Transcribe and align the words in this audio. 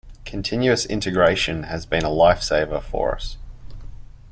Continuous 0.25 0.87
Integration 0.87 1.61
has 1.65 1.85
been 1.85 2.03
a 2.03 2.07
lifesaver 2.09 2.81
for 2.81 3.13
us. 3.13 3.37